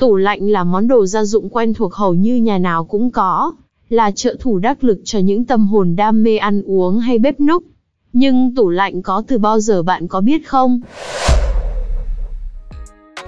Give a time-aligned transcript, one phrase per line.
[0.00, 3.52] Tủ lạnh là món đồ gia dụng quen thuộc hầu như nhà nào cũng có,
[3.88, 7.40] là trợ thủ đắc lực cho những tâm hồn đam mê ăn uống hay bếp
[7.40, 7.62] núc.
[8.12, 10.80] Nhưng tủ lạnh có từ bao giờ bạn có biết không?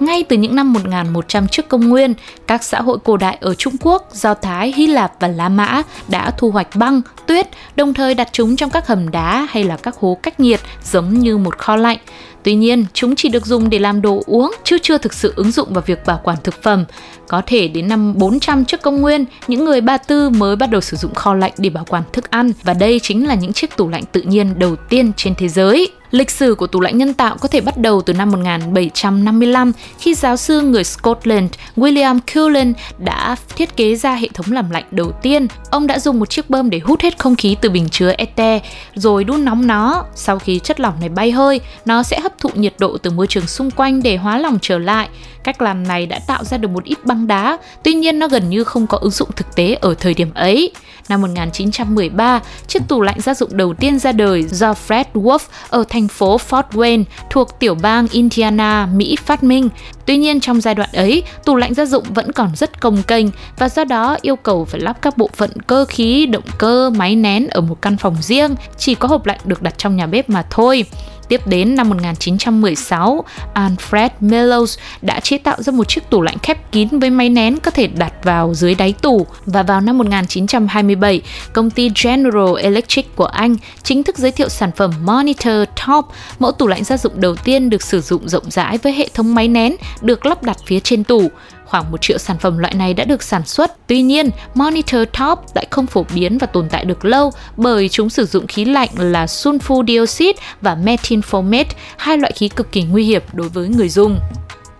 [0.00, 2.14] Ngay từ những năm 1100 trước công nguyên,
[2.46, 5.82] các xã hội cổ đại ở Trung Quốc, Do Thái, Hy Lạp và La Mã
[6.08, 7.46] đã thu hoạch băng, tuyết,
[7.76, 11.14] đồng thời đặt chúng trong các hầm đá hay là các hố cách nhiệt giống
[11.14, 11.98] như một kho lạnh.
[12.46, 15.50] Tuy nhiên, chúng chỉ được dùng để làm đồ uống chứ chưa thực sự ứng
[15.50, 16.84] dụng vào việc bảo quản thực phẩm.
[17.28, 20.80] Có thể đến năm 400 trước công nguyên, những người Ba Tư mới bắt đầu
[20.80, 23.76] sử dụng kho lạnh để bảo quản thức ăn và đây chính là những chiếc
[23.76, 25.92] tủ lạnh tự nhiên đầu tiên trên thế giới.
[26.16, 30.14] Lịch sử của tủ lạnh nhân tạo có thể bắt đầu từ năm 1755 khi
[30.14, 35.12] giáo sư người Scotland William Cullen đã thiết kế ra hệ thống làm lạnh đầu
[35.22, 35.46] tiên.
[35.70, 38.60] Ông đã dùng một chiếc bơm để hút hết không khí từ bình chứa ete
[38.94, 40.04] rồi đun nóng nó.
[40.14, 43.26] Sau khi chất lỏng này bay hơi, nó sẽ hấp thụ nhiệt độ từ môi
[43.26, 45.08] trường xung quanh để hóa lỏng trở lại.
[45.44, 48.50] Cách làm này đã tạo ra được một ít băng đá, tuy nhiên nó gần
[48.50, 50.70] như không có ứng dụng thực tế ở thời điểm ấy.
[51.08, 55.84] Năm 1913, chiếc tủ lạnh gia dụng đầu tiên ra đời do Fred Wolf ở
[55.88, 59.68] thành phố Fort Wayne thuộc tiểu bang Indiana, Mỹ phát minh.
[60.06, 63.26] Tuy nhiên trong giai đoạn ấy, tủ lạnh gia dụng vẫn còn rất công kênh
[63.58, 67.16] và do đó yêu cầu phải lắp các bộ phận cơ khí, động cơ, máy
[67.16, 70.30] nén ở một căn phòng riêng, chỉ có hộp lạnh được đặt trong nhà bếp
[70.30, 70.84] mà thôi.
[71.28, 73.24] Tiếp đến năm 1916,
[73.54, 77.56] Alfred Mellows đã chế tạo ra một chiếc tủ lạnh khép kín với máy nén
[77.60, 81.20] có thể đặt vào dưới đáy tủ và vào năm 1927,
[81.52, 86.06] công ty General Electric của Anh chính thức giới thiệu sản phẩm Monitor Top,
[86.38, 89.34] mẫu tủ lạnh gia dụng đầu tiên được sử dụng rộng rãi với hệ thống
[89.34, 91.30] máy nén được lắp đặt phía trên tủ.
[91.66, 93.86] Khoảng một triệu sản phẩm loại này đã được sản xuất.
[93.86, 98.10] Tuy nhiên, Monitor Top lại không phổ biến và tồn tại được lâu bởi chúng
[98.10, 101.64] sử dụng khí lạnh là sulfur dioxide và methylformate,
[101.96, 104.20] hai loại khí cực kỳ nguy hiểm đối với người dùng.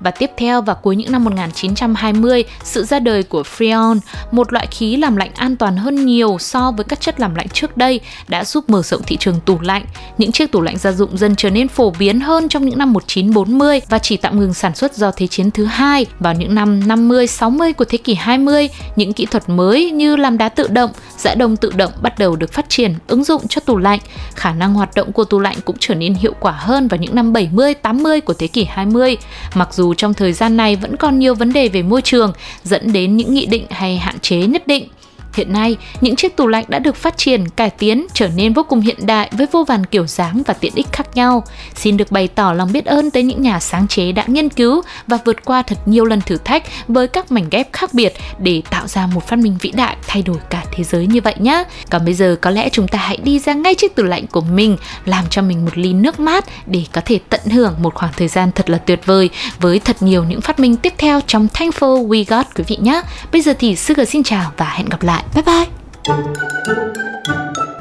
[0.00, 3.98] Và tiếp theo vào cuối những năm 1920, sự ra đời của Freon,
[4.30, 7.48] một loại khí làm lạnh an toàn hơn nhiều so với các chất làm lạnh
[7.52, 9.84] trước đây, đã giúp mở rộng thị trường tủ lạnh.
[10.18, 12.92] Những chiếc tủ lạnh gia dụng dần trở nên phổ biến hơn trong những năm
[12.92, 16.06] 1940 và chỉ tạm ngừng sản xuất do Thế chiến thứ hai.
[16.20, 20.48] Vào những năm 50-60 của thế kỷ 20, những kỹ thuật mới như làm đá
[20.48, 20.90] tự động,
[21.20, 24.00] giã đông tự động bắt đầu được phát triển, ứng dụng cho tủ lạnh.
[24.34, 27.14] Khả năng hoạt động của tủ lạnh cũng trở nên hiệu quả hơn vào những
[27.14, 29.16] năm 70-80 của thế kỷ 20.
[29.54, 32.32] Mặc dù trong thời gian này vẫn còn nhiều vấn đề về môi trường
[32.64, 34.88] dẫn đến những nghị định hay hạn chế nhất định
[35.36, 38.62] Hiện nay, những chiếc tủ lạnh đã được phát triển, cải tiến, trở nên vô
[38.62, 41.44] cùng hiện đại với vô vàn kiểu dáng và tiện ích khác nhau.
[41.74, 44.82] Xin được bày tỏ lòng biết ơn tới những nhà sáng chế đã nghiên cứu
[45.06, 48.62] và vượt qua thật nhiều lần thử thách với các mảnh ghép khác biệt để
[48.70, 51.64] tạo ra một phát minh vĩ đại thay đổi cả thế giới như vậy nhé.
[51.90, 54.40] Còn bây giờ có lẽ chúng ta hãy đi ra ngay chiếc tủ lạnh của
[54.40, 58.12] mình, làm cho mình một ly nước mát để có thể tận hưởng một khoảng
[58.16, 61.48] thời gian thật là tuyệt vời với thật nhiều những phát minh tiếp theo trong
[61.54, 63.02] Thankful We Got quý vị nhé.
[63.32, 65.24] Bây giờ thì Sugar xin chào và hẹn gặp lại.
[65.34, 65.66] Bye bye.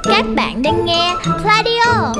[0.03, 2.13] Các bạn đang nghe Radio